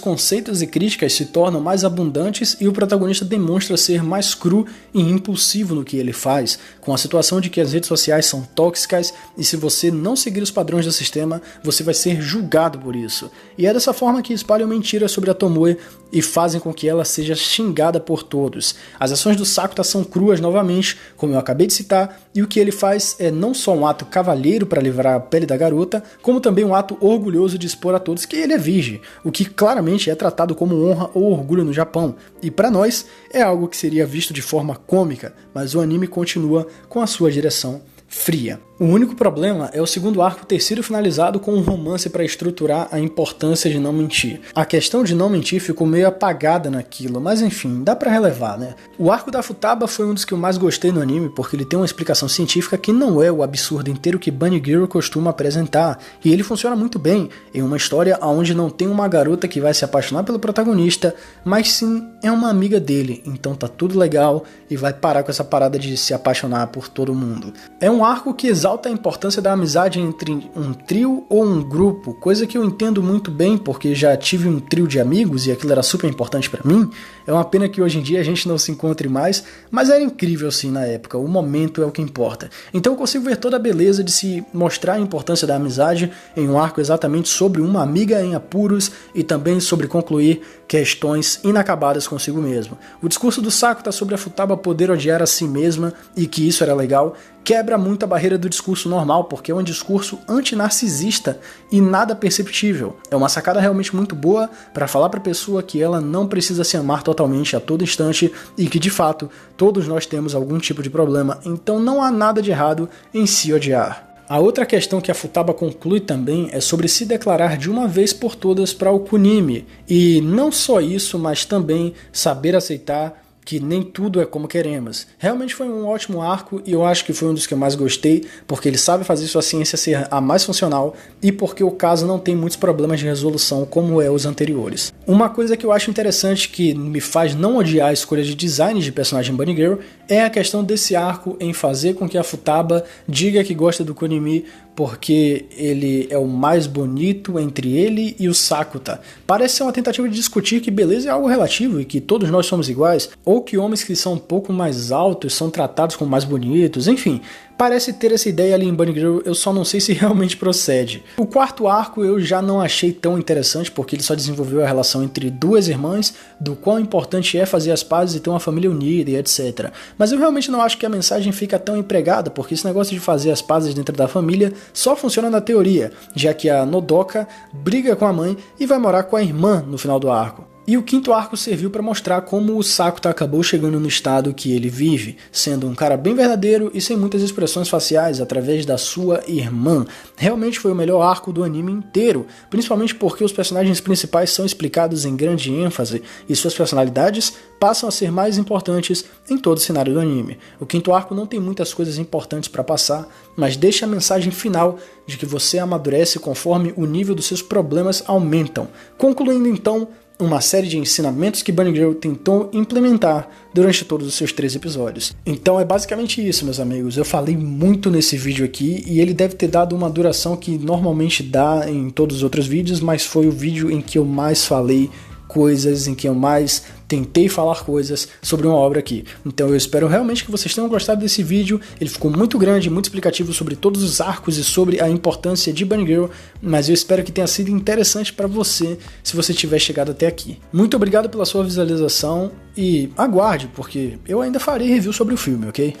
conceitos 0.00 0.62
e 0.62 0.66
críticas 0.66 1.12
se 1.12 1.26
tornam 1.26 1.60
mais 1.60 1.84
abundantes 1.84 2.56
e 2.60 2.66
o 2.66 2.72
protagonista 2.72 3.24
demonstra 3.24 3.76
ser 3.76 4.02
mais 4.02 4.34
cru 4.34 4.66
e 4.92 5.00
impulsivo 5.00 5.76
no 5.76 5.84
que 5.84 5.96
ele 5.96 6.12
faz, 6.12 6.58
com 6.80 6.92
a 6.92 6.98
situação 6.98 7.40
de 7.40 7.50
que 7.50 7.60
as 7.60 7.72
redes 7.72 7.86
sociais 7.86 8.26
são 8.26 8.42
tóxicas 8.42 9.14
e 9.36 9.44
se 9.44 9.56
você 9.56 9.92
não 9.92 10.16
seguir 10.16 10.42
os 10.42 10.50
padrões 10.50 10.86
do 10.86 10.90
sistema, 10.90 11.40
você 11.62 11.84
vai 11.84 11.94
ser 11.94 12.20
julgado 12.20 12.80
por 12.80 12.96
isso. 12.96 13.30
E 13.56 13.64
é 13.64 13.72
dessa 13.72 13.92
forma 13.92 14.20
que 14.20 14.34
espalham 14.34 14.66
mentiras 14.66 15.12
sobre 15.12 15.30
a 15.30 15.34
Tomoe 15.34 15.78
e 16.12 16.20
fazem 16.20 16.60
com 16.60 16.72
que 16.72 16.88
ela 16.88 17.04
seja 17.04 17.36
xingada 17.36 18.00
por 18.00 18.24
todos. 18.24 18.74
As 18.98 19.12
ações 19.12 19.36
do 19.36 19.44
Sakuta 19.44 19.84
são 19.84 20.02
cruas 20.02 20.40
novamente, 20.40 20.98
como 21.16 21.32
eu 21.32 21.38
acabei 21.38 21.68
de 21.68 21.74
citar, 21.74 22.20
e 22.34 22.42
o 22.42 22.48
que 22.48 22.58
ele 22.58 22.72
faz 22.72 23.16
é 23.18 23.30
não 23.30 23.54
só 23.54 23.74
um 23.74 23.86
ato 23.86 24.04
cavalheiro 24.04 24.66
para 24.66 24.82
livrar 24.82 25.14
a 25.14 25.20
pele 25.20 25.46
da 25.46 25.56
garota, 25.56 26.02
como 26.22 26.40
também 26.40 26.64
um 26.64 26.74
ato 26.74 26.87
orgulhoso 27.00 27.58
de 27.58 27.66
expor 27.66 27.94
a 27.94 27.98
todos 27.98 28.24
que 28.24 28.36
ele 28.36 28.52
é 28.52 28.58
virgem, 28.58 29.00
o 29.24 29.32
que 29.32 29.44
claramente 29.44 30.10
é 30.10 30.14
tratado 30.14 30.54
como 30.54 30.86
honra 30.86 31.10
ou 31.14 31.32
orgulho 31.32 31.64
no 31.64 31.72
Japão. 31.72 32.16
E 32.42 32.50
para 32.50 32.70
nós 32.70 33.06
é 33.32 33.42
algo 33.42 33.68
que 33.68 33.76
seria 33.76 34.06
visto 34.06 34.32
de 34.32 34.42
forma 34.42 34.76
cômica, 34.76 35.34
mas 35.52 35.74
o 35.74 35.80
anime 35.80 36.06
continua 36.06 36.66
com 36.88 37.00
a 37.00 37.06
sua 37.06 37.30
direção 37.30 37.82
fria. 38.06 38.67
O 38.80 38.84
único 38.84 39.16
problema 39.16 39.68
é 39.72 39.82
o 39.82 39.86
segundo 39.88 40.22
arco 40.22 40.46
ter 40.46 40.60
sido 40.60 40.84
finalizado 40.84 41.40
com 41.40 41.52
um 41.52 41.62
romance 41.62 42.08
para 42.08 42.22
estruturar 42.22 42.86
a 42.92 43.00
importância 43.00 43.68
de 43.68 43.76
não 43.76 43.92
mentir. 43.92 44.40
A 44.54 44.64
questão 44.64 45.02
de 45.02 45.16
não 45.16 45.28
mentir 45.28 45.60
ficou 45.60 45.84
meio 45.84 46.06
apagada 46.06 46.70
naquilo, 46.70 47.20
mas 47.20 47.42
enfim, 47.42 47.82
dá 47.82 47.96
para 47.96 48.12
relevar, 48.12 48.56
né? 48.56 48.76
O 48.96 49.10
arco 49.10 49.32
da 49.32 49.42
Futaba 49.42 49.88
foi 49.88 50.06
um 50.06 50.14
dos 50.14 50.24
que 50.24 50.32
eu 50.32 50.38
mais 50.38 50.56
gostei 50.56 50.92
no 50.92 51.02
anime 51.02 51.28
porque 51.28 51.56
ele 51.56 51.64
tem 51.64 51.76
uma 51.76 51.84
explicação 51.84 52.28
científica 52.28 52.78
que 52.78 52.92
não 52.92 53.20
é 53.20 53.32
o 53.32 53.42
absurdo 53.42 53.90
inteiro 53.90 54.16
que 54.16 54.30
Bunny 54.30 54.62
Girl 54.64 54.86
costuma 54.86 55.30
apresentar, 55.30 55.98
e 56.24 56.32
ele 56.32 56.44
funciona 56.44 56.76
muito 56.76 57.00
bem 57.00 57.30
em 57.52 57.62
uma 57.62 57.76
história 57.76 58.16
onde 58.22 58.54
não 58.54 58.70
tem 58.70 58.86
uma 58.86 59.08
garota 59.08 59.48
que 59.48 59.60
vai 59.60 59.74
se 59.74 59.84
apaixonar 59.84 60.22
pelo 60.22 60.38
protagonista, 60.38 61.16
mas 61.44 61.72
sim 61.72 62.08
é 62.22 62.30
uma 62.30 62.48
amiga 62.48 62.78
dele, 62.78 63.24
então 63.26 63.56
tá 63.56 63.66
tudo 63.66 63.98
legal 63.98 64.44
e 64.70 64.76
vai 64.76 64.92
parar 64.92 65.24
com 65.24 65.32
essa 65.32 65.42
parada 65.42 65.80
de 65.80 65.96
se 65.96 66.14
apaixonar 66.14 66.68
por 66.68 66.88
todo 66.88 67.12
mundo. 67.12 67.52
É 67.80 67.90
um 67.90 68.04
arco 68.04 68.32
que 68.32 68.46
exalta 68.46 68.67
exalta 68.68 68.90
a 68.90 68.92
importância 68.92 69.40
da 69.40 69.52
amizade 69.52 69.98
entre 69.98 70.50
um 70.54 70.74
trio 70.74 71.24
ou 71.30 71.42
um 71.42 71.62
grupo, 71.62 72.12
coisa 72.12 72.46
que 72.46 72.58
eu 72.58 72.62
entendo 72.62 73.02
muito 73.02 73.30
bem 73.30 73.56
porque 73.56 73.94
já 73.94 74.14
tive 74.14 74.46
um 74.46 74.60
trio 74.60 74.86
de 74.86 75.00
amigos 75.00 75.46
e 75.46 75.52
aquilo 75.52 75.72
era 75.72 75.82
super 75.82 76.06
importante 76.06 76.50
para 76.50 76.60
mim. 76.62 76.90
É 77.26 77.32
uma 77.32 77.44
pena 77.44 77.66
que 77.66 77.80
hoje 77.80 77.98
em 77.98 78.02
dia 78.02 78.20
a 78.20 78.22
gente 78.22 78.46
não 78.46 78.58
se 78.58 78.70
encontre 78.70 79.08
mais, 79.08 79.42
mas 79.70 79.88
era 79.88 80.02
incrível 80.02 80.52
sim 80.52 80.70
na 80.70 80.84
época, 80.84 81.16
o 81.16 81.26
momento 81.26 81.82
é 81.82 81.86
o 81.86 81.90
que 81.90 82.02
importa. 82.02 82.50
Então 82.74 82.92
eu 82.92 82.96
consigo 82.98 83.24
ver 83.24 83.38
toda 83.38 83.56
a 83.56 83.58
beleza 83.58 84.04
de 84.04 84.12
se 84.12 84.44
mostrar 84.52 84.94
a 84.94 85.00
importância 85.00 85.46
da 85.46 85.56
amizade 85.56 86.12
em 86.36 86.46
um 86.46 86.58
arco 86.58 86.78
exatamente 86.78 87.30
sobre 87.30 87.62
uma 87.62 87.82
amiga 87.82 88.22
em 88.22 88.34
apuros 88.34 88.92
e 89.14 89.22
também 89.22 89.60
sobre 89.60 89.86
concluir 89.86 90.42
questões 90.68 91.40
inacabadas 91.42 92.06
consigo 92.06 92.42
mesmo. 92.42 92.76
O 93.00 93.08
discurso 93.08 93.40
do 93.40 93.50
Saco 93.50 93.80
está 93.80 93.90
sobre 93.90 94.14
a 94.14 94.18
Futaba 94.18 94.58
poder 94.58 94.90
odiar 94.90 95.22
a 95.22 95.26
si 95.26 95.48
mesma 95.48 95.94
e 96.14 96.26
que 96.26 96.46
isso 96.46 96.62
era 96.62 96.74
legal, 96.74 97.16
quebra 97.48 97.78
muito 97.78 98.02
a 98.02 98.06
barreira 98.06 98.36
do 98.36 98.46
discurso 98.46 98.90
normal, 98.90 99.24
porque 99.24 99.50
é 99.50 99.54
um 99.54 99.62
discurso 99.62 100.18
antinarcisista 100.28 101.40
e 101.72 101.80
nada 101.80 102.14
perceptível. 102.14 102.98
É 103.10 103.16
uma 103.16 103.30
sacada 103.30 103.58
realmente 103.58 103.96
muito 103.96 104.14
boa 104.14 104.50
para 104.74 104.86
falar 104.86 105.08
para 105.08 105.18
a 105.18 105.22
pessoa 105.22 105.62
que 105.62 105.82
ela 105.82 105.98
não 105.98 106.26
precisa 106.26 106.62
se 106.62 106.76
amar 106.76 107.02
totalmente 107.02 107.56
a 107.56 107.60
todo 107.60 107.82
instante 107.82 108.30
e 108.58 108.66
que 108.66 108.78
de 108.78 108.90
fato 108.90 109.30
todos 109.56 109.88
nós 109.88 110.04
temos 110.04 110.34
algum 110.34 110.58
tipo 110.58 110.82
de 110.82 110.90
problema, 110.90 111.40
então 111.42 111.80
não 111.80 112.02
há 112.02 112.10
nada 112.10 112.42
de 112.42 112.50
errado 112.50 112.86
em 113.14 113.24
se 113.24 113.50
odiar. 113.50 114.06
A 114.28 114.38
outra 114.38 114.66
questão 114.66 115.00
que 115.00 115.10
a 115.10 115.14
Futaba 115.14 115.54
conclui 115.54 116.00
também 116.00 116.50
é 116.52 116.60
sobre 116.60 116.86
se 116.86 117.06
declarar 117.06 117.56
de 117.56 117.70
uma 117.70 117.88
vez 117.88 118.12
por 118.12 118.34
todas 118.36 118.74
para 118.74 118.92
o 118.92 119.00
Kunimi, 119.00 119.66
e 119.88 120.20
não 120.20 120.52
só 120.52 120.82
isso, 120.82 121.18
mas 121.18 121.46
também 121.46 121.94
saber 122.12 122.54
aceitar 122.54 123.26
que 123.48 123.58
nem 123.58 123.82
tudo 123.82 124.20
é 124.20 124.26
como 124.26 124.46
queremos. 124.46 125.06
Realmente 125.16 125.54
foi 125.54 125.70
um 125.70 125.86
ótimo 125.86 126.20
arco 126.20 126.60
e 126.66 126.72
eu 126.72 126.84
acho 126.84 127.02
que 127.02 127.14
foi 127.14 127.28
um 127.28 127.32
dos 127.32 127.46
que 127.46 127.54
eu 127.54 127.56
mais 127.56 127.74
gostei, 127.74 128.26
porque 128.46 128.68
ele 128.68 128.76
sabe 128.76 129.04
fazer 129.04 129.26
sua 129.26 129.40
ciência 129.40 129.78
ser 129.78 130.06
a 130.10 130.20
mais 130.20 130.44
funcional 130.44 130.94
e 131.22 131.32
porque 131.32 131.64
o 131.64 131.70
caso 131.70 132.06
não 132.06 132.18
tem 132.18 132.36
muitos 132.36 132.56
problemas 132.58 133.00
de 133.00 133.06
resolução 133.06 133.64
como 133.64 134.02
é 134.02 134.10
os 134.10 134.26
anteriores. 134.26 134.92
Uma 135.06 135.30
coisa 135.30 135.56
que 135.56 135.64
eu 135.64 135.72
acho 135.72 135.90
interessante 135.90 136.50
que 136.50 136.74
me 136.74 137.00
faz 137.00 137.34
não 137.34 137.56
odiar 137.56 137.88
a 137.88 137.92
escolha 137.94 138.22
de 138.22 138.34
design 138.34 138.82
de 138.82 138.92
personagem 138.92 139.34
Bunny 139.34 139.56
Girl 139.56 139.76
é 140.06 140.22
a 140.22 140.28
questão 140.28 140.62
desse 140.62 140.94
arco 140.94 141.34
em 141.40 141.54
fazer 141.54 141.94
com 141.94 142.06
que 142.06 142.18
a 142.18 142.22
Futaba 142.22 142.84
diga 143.08 143.42
que 143.42 143.54
gosta 143.54 143.82
do 143.82 143.94
Konimi 143.94 144.44
porque 144.78 145.46
ele 145.56 146.06
é 146.08 146.16
o 146.16 146.28
mais 146.28 146.68
bonito 146.68 147.36
entre 147.36 147.76
ele 147.76 148.14
e 148.16 148.28
o 148.28 148.32
Sakuta. 148.32 149.00
Parece 149.26 149.56
ser 149.56 149.64
uma 149.64 149.72
tentativa 149.72 150.08
de 150.08 150.14
discutir 150.14 150.60
que 150.60 150.70
beleza 150.70 151.08
é 151.08 151.10
algo 151.10 151.26
relativo 151.26 151.80
e 151.80 151.84
que 151.84 152.00
todos 152.00 152.30
nós 152.30 152.46
somos 152.46 152.68
iguais, 152.68 153.10
ou 153.24 153.42
que 153.42 153.58
homens 153.58 153.82
que 153.82 153.96
são 153.96 154.12
um 154.12 154.18
pouco 154.18 154.52
mais 154.52 154.92
altos 154.92 155.34
são 155.34 155.50
tratados 155.50 155.96
como 155.96 156.08
mais 156.08 156.22
bonitos, 156.22 156.86
enfim. 156.86 157.20
Parece 157.58 157.92
ter 157.92 158.12
essa 158.12 158.28
ideia 158.28 158.54
ali 158.54 158.68
em 158.68 158.72
Bunny 158.72 158.92
Girl, 158.94 159.18
eu 159.24 159.34
só 159.34 159.52
não 159.52 159.64
sei 159.64 159.80
se 159.80 159.92
realmente 159.92 160.36
procede. 160.36 161.02
O 161.16 161.26
quarto 161.26 161.66
arco 161.66 162.04
eu 162.04 162.20
já 162.20 162.40
não 162.40 162.60
achei 162.60 162.92
tão 162.92 163.18
interessante, 163.18 163.68
porque 163.68 163.96
ele 163.96 164.02
só 164.04 164.14
desenvolveu 164.14 164.62
a 164.62 164.66
relação 164.66 165.02
entre 165.02 165.28
duas 165.28 165.66
irmãs, 165.66 166.14
do 166.38 166.54
quão 166.54 166.78
importante 166.78 167.36
é 167.36 167.44
fazer 167.44 167.72
as 167.72 167.82
pazes 167.82 168.14
e 168.14 168.20
ter 168.20 168.30
uma 168.30 168.38
família 168.38 168.70
unida 168.70 169.10
e 169.10 169.16
etc. 169.16 169.72
Mas 169.98 170.12
eu 170.12 170.18
realmente 170.20 170.52
não 170.52 170.62
acho 170.62 170.78
que 170.78 170.86
a 170.86 170.88
mensagem 170.88 171.32
fica 171.32 171.58
tão 171.58 171.76
empregada, 171.76 172.30
porque 172.30 172.54
esse 172.54 172.64
negócio 172.64 172.94
de 172.94 173.00
fazer 173.00 173.32
as 173.32 173.42
pazes 173.42 173.74
dentro 173.74 173.96
da 173.96 174.06
família 174.06 174.52
só 174.72 174.94
funciona 174.94 175.28
na 175.28 175.40
teoria, 175.40 175.90
já 176.14 176.32
que 176.32 176.48
a 176.48 176.64
Nodoka 176.64 177.26
briga 177.52 177.96
com 177.96 178.06
a 178.06 178.12
mãe 178.12 178.36
e 178.60 178.66
vai 178.66 178.78
morar 178.78 179.02
com 179.02 179.16
a 179.16 179.22
irmã 179.22 179.64
no 179.66 179.76
final 179.76 179.98
do 179.98 180.08
arco. 180.08 180.57
E 180.68 180.76
o 180.76 180.82
quinto 180.82 181.14
arco 181.14 181.34
serviu 181.34 181.70
para 181.70 181.80
mostrar 181.80 182.20
como 182.20 182.58
o 182.58 182.62
Sakuta 182.62 183.08
acabou 183.08 183.42
chegando 183.42 183.80
no 183.80 183.88
estado 183.88 184.34
que 184.34 184.52
ele 184.52 184.68
vive, 184.68 185.16
sendo 185.32 185.66
um 185.66 185.74
cara 185.74 185.96
bem 185.96 186.14
verdadeiro 186.14 186.70
e 186.74 186.80
sem 186.82 186.94
muitas 186.94 187.22
expressões 187.22 187.70
faciais 187.70 188.20
através 188.20 188.66
da 188.66 188.76
sua 188.76 189.22
irmã. 189.26 189.86
Realmente 190.14 190.60
foi 190.60 190.70
o 190.70 190.74
melhor 190.74 191.00
arco 191.00 191.32
do 191.32 191.42
anime 191.42 191.72
inteiro, 191.72 192.26
principalmente 192.50 192.94
porque 192.94 193.24
os 193.24 193.32
personagens 193.32 193.80
principais 193.80 194.28
são 194.28 194.44
explicados 194.44 195.06
em 195.06 195.16
grande 195.16 195.50
ênfase 195.50 196.02
e 196.28 196.36
suas 196.36 196.52
personalidades 196.52 197.32
passam 197.58 197.88
a 197.88 197.92
ser 197.92 198.12
mais 198.12 198.36
importantes 198.36 199.06
em 199.30 199.38
todo 199.38 199.56
o 199.56 199.62
cenário 199.62 199.94
do 199.94 200.00
anime. 200.00 200.36
O 200.60 200.66
quinto 200.66 200.92
arco 200.92 201.14
não 201.14 201.26
tem 201.26 201.40
muitas 201.40 201.72
coisas 201.72 201.96
importantes 201.96 202.46
para 202.46 202.62
passar, 202.62 203.08
mas 203.34 203.56
deixa 203.56 203.86
a 203.86 203.88
mensagem 203.88 204.30
final 204.30 204.78
de 205.06 205.16
que 205.16 205.24
você 205.24 205.58
amadurece 205.58 206.18
conforme 206.18 206.74
o 206.76 206.84
nível 206.84 207.14
dos 207.14 207.24
seus 207.24 207.40
problemas 207.40 208.04
aumentam. 208.06 208.68
Concluindo 208.98 209.48
então, 209.48 209.88
uma 210.18 210.40
série 210.40 210.66
de 210.66 210.76
ensinamentos 210.76 211.42
que 211.42 211.52
Bunny 211.52 211.74
Girl 211.74 211.92
tentou 211.92 212.50
implementar 212.52 213.28
durante 213.54 213.84
todos 213.84 214.06
os 214.06 214.14
seus 214.14 214.32
três 214.32 214.54
episódios. 214.54 215.16
Então 215.24 215.60
é 215.60 215.64
basicamente 215.64 216.26
isso, 216.26 216.44
meus 216.44 216.58
amigos. 216.58 216.96
Eu 216.96 217.04
falei 217.04 217.36
muito 217.36 217.90
nesse 217.90 218.16
vídeo 218.16 218.44
aqui 218.44 218.82
e 218.86 219.00
ele 219.00 219.14
deve 219.14 219.34
ter 219.34 219.48
dado 219.48 219.76
uma 219.76 219.88
duração 219.88 220.36
que 220.36 220.58
normalmente 220.58 221.22
dá 221.22 221.70
em 221.70 221.88
todos 221.90 222.16
os 222.16 222.22
outros 222.22 222.46
vídeos, 222.46 222.80
mas 222.80 223.04
foi 223.04 223.26
o 223.26 223.32
vídeo 223.32 223.70
em 223.70 223.80
que 223.80 223.98
eu 223.98 224.04
mais 224.04 224.44
falei 224.44 224.90
coisas, 225.28 225.86
em 225.86 225.94
que 225.94 226.08
eu 226.08 226.14
mais 226.14 226.64
tentei 226.88 227.28
falar 227.28 227.62
coisas 227.62 228.08
sobre 228.22 228.46
uma 228.46 228.56
obra 228.56 228.80
aqui. 228.80 229.04
Então 229.24 229.48
eu 229.48 229.56
espero 229.56 229.86
realmente 229.86 230.24
que 230.24 230.30
vocês 230.30 230.54
tenham 230.54 230.68
gostado 230.68 231.02
desse 231.02 231.22
vídeo. 231.22 231.60
Ele 231.78 231.90
ficou 231.90 232.10
muito 232.10 232.38
grande, 232.38 232.70
muito 232.70 232.86
explicativo 232.86 233.32
sobre 233.32 233.54
todos 233.54 233.82
os 233.82 234.00
arcos 234.00 234.38
e 234.38 234.42
sobre 234.42 234.80
a 234.80 234.88
importância 234.88 235.52
de 235.52 235.64
Bunny 235.64 235.86
Girl, 235.86 236.06
mas 236.40 236.68
eu 236.68 236.74
espero 236.74 237.04
que 237.04 237.12
tenha 237.12 237.26
sido 237.26 237.50
interessante 237.50 238.12
para 238.12 238.26
você 238.26 238.78
se 239.04 239.14
você 239.14 239.34
tiver 239.34 239.58
chegado 239.58 239.90
até 239.90 240.06
aqui. 240.06 240.38
Muito 240.52 240.74
obrigado 240.76 241.10
pela 241.10 241.26
sua 241.26 241.44
visualização 241.44 242.32
e 242.56 242.90
aguarde, 242.96 243.50
porque 243.54 243.98
eu 244.08 244.22
ainda 244.22 244.40
farei 244.40 244.68
review 244.68 244.92
sobre 244.92 245.14
o 245.14 245.18
filme, 245.18 245.46
ok? 245.48 245.76